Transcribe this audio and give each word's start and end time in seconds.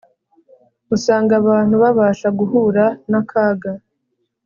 usanga 0.95 1.31
abantu 1.41 1.75
babasha 1.83 2.27
guhura 2.39 2.85
nakaga 3.09 3.71